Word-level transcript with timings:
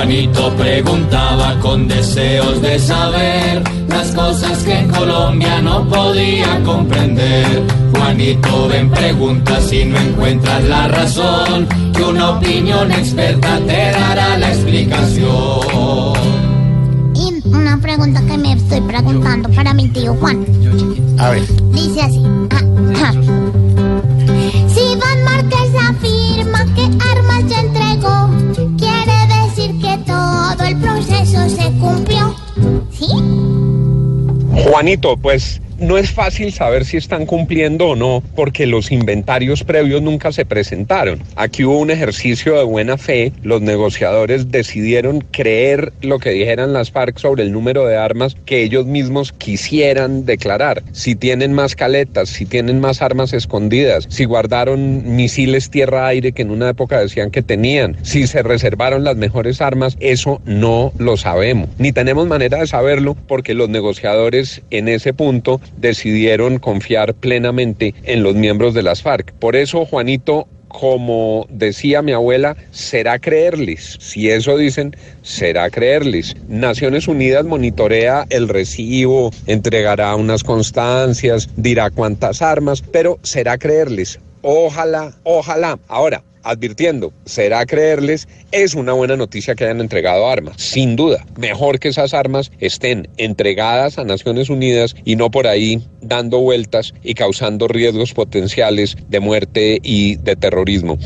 Juanito 0.00 0.50
preguntaba 0.56 1.60
con 1.60 1.86
deseos 1.86 2.62
de 2.62 2.78
saber 2.78 3.62
las 3.86 4.10
cosas 4.12 4.62
que 4.62 4.78
en 4.78 4.88
Colombia 4.88 5.60
no 5.60 5.86
podía 5.90 6.58
comprender. 6.64 7.62
Juanito 7.92 8.68
ven 8.68 8.90
preguntas 8.90 9.70
y 9.70 9.84
no 9.84 9.98
encuentras 9.98 10.64
la 10.64 10.88
razón, 10.88 11.68
que 11.94 12.02
una 12.02 12.30
opinión 12.30 12.90
experta 12.90 13.58
te 13.66 13.90
dará 13.92 14.38
la 14.38 14.48
explicación. 14.48 16.14
Y 17.14 17.46
una 17.54 17.76
pregunta 17.76 18.22
que 18.22 18.38
me 18.38 18.54
estoy 18.54 18.80
preguntando 18.80 19.50
para 19.50 19.74
mi 19.74 19.86
tío 19.88 20.14
Juan. 20.14 20.46
A 21.18 21.28
ver. 21.28 21.42
Dice 21.74 22.00
así. 22.00 22.22
Ah, 22.52 22.62
Juanito, 34.70 35.16
pues 35.16 35.60
no 35.80 35.98
es 35.98 36.10
fácil 36.10 36.52
saber 36.52 36.84
si 36.84 36.96
están 36.96 37.26
cumpliendo 37.26 37.88
o 37.88 37.96
no, 37.96 38.22
porque 38.36 38.66
los 38.66 38.92
inventarios 38.92 39.64
previos 39.64 40.02
nunca 40.02 40.30
se 40.30 40.44
presentaron. 40.44 41.22
Aquí 41.36 41.64
hubo 41.64 41.78
un 41.78 41.90
ejercicio 41.90 42.56
de 42.56 42.64
buena 42.64 42.98
fe, 42.98 43.32
los 43.42 43.62
negociadores 43.62 44.50
decidieron 44.50 45.22
creer 45.30 45.92
lo 46.02 46.18
que 46.18 46.30
dijeran 46.30 46.72
las 46.72 46.90
FARC 46.90 47.18
sobre 47.18 47.42
el 47.42 47.52
número 47.52 47.86
de 47.86 47.96
armas 47.96 48.36
que 48.44 48.62
ellos 48.62 48.86
mismos 48.86 49.32
quisieran 49.32 50.26
declarar. 50.26 50.82
Si 50.92 51.14
tienen 51.14 51.52
más 51.52 51.74
caletas, 51.74 52.28
si 52.28 52.44
tienen 52.46 52.80
más 52.80 53.02
armas 53.02 53.32
escondidas, 53.32 54.06
si 54.10 54.24
guardaron 54.26 55.16
misiles 55.16 55.70
tierra-aire 55.70 56.32
que 56.32 56.42
en 56.42 56.50
una 56.50 56.68
época 56.70 57.00
decían 57.00 57.30
que 57.30 57.42
tenían, 57.42 57.96
si 58.02 58.26
se 58.26 58.42
reservaron 58.42 59.04
las 59.04 59.16
mejores 59.16 59.60
armas, 59.60 59.96
eso 60.00 60.42
no 60.44 60.92
lo 60.98 61.16
sabemos. 61.16 61.70
Ni 61.78 61.92
tenemos 61.92 62.26
manera 62.26 62.58
de 62.58 62.66
saberlo 62.66 63.16
porque 63.26 63.54
los 63.54 63.68
negociadores 63.68 64.62
en 64.70 64.88
ese 64.88 65.12
punto 65.14 65.60
decidieron 65.76 66.58
confiar 66.58 67.14
plenamente 67.14 67.94
en 68.04 68.22
los 68.22 68.34
miembros 68.34 68.74
de 68.74 68.82
las 68.82 69.02
FARC. 69.02 69.32
Por 69.34 69.56
eso, 69.56 69.84
Juanito, 69.84 70.48
como 70.70 71.46
decía 71.50 72.00
mi 72.00 72.12
abuela, 72.12 72.56
será 72.70 73.18
creerles. 73.18 73.96
Si 74.00 74.30
eso 74.30 74.56
dicen, 74.56 74.96
será 75.22 75.68
creerles. 75.68 76.36
Naciones 76.48 77.08
Unidas 77.08 77.44
monitorea 77.44 78.24
el 78.30 78.48
recibo, 78.48 79.32
entregará 79.46 80.14
unas 80.14 80.44
constancias, 80.44 81.48
dirá 81.56 81.90
cuántas 81.90 82.40
armas, 82.40 82.82
pero 82.82 83.18
será 83.22 83.58
creerles. 83.58 84.20
Ojalá, 84.42 85.12
ojalá. 85.24 85.78
Ahora, 85.88 86.22
advirtiendo, 86.42 87.12
será 87.24 87.66
creerles, 87.66 88.28
es 88.52 88.74
una 88.74 88.92
buena 88.92 89.16
noticia 89.16 89.54
que 89.54 89.64
hayan 89.64 89.80
entregado 89.80 90.28
armas, 90.28 90.56
sin 90.58 90.96
duda. 90.96 91.24
Mejor 91.38 91.78
que 91.78 91.88
esas 91.88 92.14
armas 92.14 92.50
estén 92.58 93.08
entregadas 93.16 93.98
a 93.98 94.04
Naciones 94.04 94.50
Unidas 94.50 94.94
y 95.04 95.16
no 95.16 95.30
por 95.30 95.46
ahí 95.46 95.82
dando 96.00 96.40
vueltas 96.40 96.92
y 97.02 97.14
causando 97.14 97.68
riesgos 97.68 98.12
potenciales 98.12 98.96
de 99.08 99.20
muerte 99.20 99.78
y 99.82 100.16
de 100.16 100.36
terrorismo. 100.36 100.98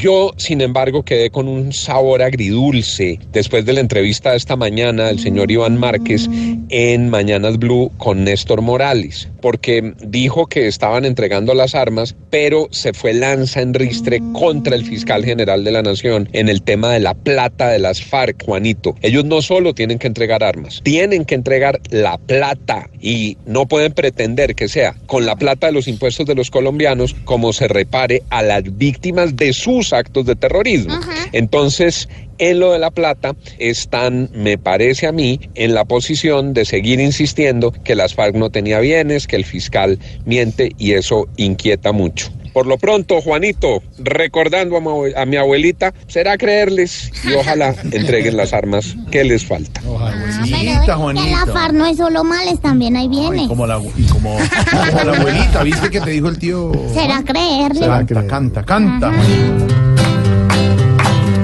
Yo, 0.00 0.32
sin 0.38 0.62
embargo, 0.62 1.02
quedé 1.02 1.28
con 1.28 1.46
un 1.46 1.74
sabor 1.74 2.22
agridulce 2.22 3.18
después 3.32 3.66
de 3.66 3.74
la 3.74 3.80
entrevista 3.80 4.30
de 4.30 4.38
esta 4.38 4.56
mañana 4.56 5.08
del 5.08 5.18
señor 5.18 5.50
Iván 5.50 5.76
Márquez 5.76 6.26
en 6.70 7.10
Mañanas 7.10 7.58
Blue 7.58 7.92
con 7.98 8.24
Néstor 8.24 8.62
Morales, 8.62 9.28
porque 9.42 9.92
dijo 10.02 10.46
que 10.46 10.68
estaban 10.68 11.04
entregando 11.04 11.52
las 11.52 11.74
armas, 11.74 12.16
pero 12.30 12.68
se 12.70 12.94
fue 12.94 13.12
lanza 13.12 13.60
en 13.60 13.74
ristre 13.74 14.22
contra 14.32 14.74
el 14.74 14.86
fiscal 14.86 15.22
general 15.22 15.64
de 15.64 15.72
la 15.72 15.82
Nación 15.82 16.30
en 16.32 16.48
el 16.48 16.62
tema 16.62 16.94
de 16.94 17.00
la 17.00 17.12
plata 17.12 17.68
de 17.68 17.80
las 17.80 18.02
FARC, 18.02 18.42
Juanito. 18.42 18.94
Ellos 19.02 19.26
no 19.26 19.42
solo 19.42 19.74
tienen 19.74 19.98
que 19.98 20.06
entregar 20.06 20.42
armas, 20.42 20.80
tienen 20.82 21.26
que 21.26 21.34
entregar 21.34 21.78
la 21.90 22.16
plata 22.16 22.88
y 23.00 23.38
no 23.46 23.66
pueden 23.66 23.92
pretender 23.92 24.54
que 24.54 24.68
sea 24.68 24.94
con 25.06 25.26
la 25.26 25.36
plata 25.36 25.68
de 25.68 25.72
los 25.72 25.88
impuestos 25.88 26.26
de 26.26 26.34
los 26.34 26.50
colombianos 26.50 27.14
como 27.24 27.52
se 27.52 27.68
repare 27.68 28.22
a 28.30 28.42
las 28.42 28.76
víctimas 28.76 29.36
de 29.36 29.52
sus 29.52 29.92
actos 29.92 30.26
de 30.26 30.36
terrorismo. 30.36 30.98
Entonces, 31.32 32.08
en 32.38 32.60
lo 32.60 32.72
de 32.72 32.78
la 32.78 32.90
plata 32.90 33.36
están, 33.58 34.30
me 34.34 34.58
parece 34.58 35.06
a 35.06 35.12
mí, 35.12 35.40
en 35.54 35.74
la 35.74 35.84
posición 35.84 36.54
de 36.54 36.64
seguir 36.64 37.00
insistiendo 37.00 37.72
que 37.72 37.94
las 37.94 38.14
FARC 38.14 38.34
no 38.34 38.50
tenía 38.50 38.80
bienes, 38.80 39.26
que 39.26 39.36
el 39.36 39.44
fiscal 39.44 39.98
miente 40.24 40.72
y 40.78 40.92
eso 40.92 41.28
inquieta 41.36 41.92
mucho. 41.92 42.32
Por 42.52 42.66
lo 42.66 42.78
pronto, 42.78 43.20
Juanito, 43.20 43.82
recordando 43.98 44.76
a, 44.76 44.80
mi 44.80 44.86
abue- 44.88 45.16
a 45.16 45.24
mi 45.24 45.36
abuelita, 45.36 45.94
será 46.08 46.36
creerles 46.36 47.12
y 47.24 47.32
ojalá 47.34 47.74
entreguen 47.92 48.36
las 48.36 48.52
armas 48.52 48.96
que 49.10 49.22
les 49.24 49.44
faltan. 49.46 49.82
Ah, 49.98 50.12
pero 50.50 50.98
Juanita, 50.98 51.26
es 51.30 51.40
que 51.44 51.46
la. 51.46 51.52
FARC 51.52 51.72
no 51.74 51.86
es 51.86 51.96
solo 51.96 52.24
males, 52.24 52.60
también 52.60 52.96
bienes. 53.08 53.46
Como 53.48 53.66
la, 53.66 53.76
como, 53.76 54.36
como 54.36 55.04
la 55.04 55.16
abuelita, 55.16 55.62
¿viste 55.62 55.90
que 55.90 56.00
te 56.00 56.10
dijo 56.10 56.28
el 56.28 56.38
tío? 56.38 56.72
Será 56.92 57.22
creerle. 57.22 57.86
Canta, 57.86 58.26
canta, 58.26 58.62
canta, 58.64 59.12
Juanito. 59.12 59.74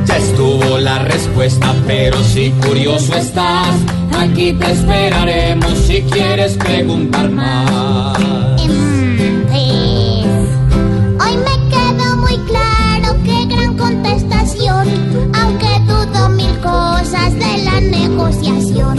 Ya 0.06 0.16
estuvo 0.16 0.78
la 0.78 0.98
respuesta, 1.00 1.74
pero 1.86 2.22
si 2.24 2.50
curioso 2.66 3.14
estás, 3.16 3.74
aquí 4.18 4.52
te 4.54 4.72
esperaremos 4.72 5.72
si 5.86 6.02
quieres 6.02 6.54
preguntar 6.54 7.30
más. 7.30 8.16
Negociación. 18.16 18.96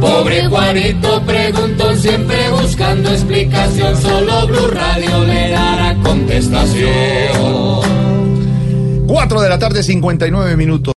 Pobre 0.00 0.46
Juanito 0.46 1.22
preguntó 1.26 1.94
siempre 1.96 2.36
buscando 2.50 3.10
explicación, 3.10 3.96
solo 3.96 4.46
Blue 4.46 4.68
Radio 4.68 5.24
le 5.24 5.50
dará 5.50 5.94
contestación. 6.02 6.90
4 9.06 9.40
de 9.40 9.48
la 9.48 9.58
tarde, 9.58 9.82
59 9.82 10.56
minutos. 10.56 10.88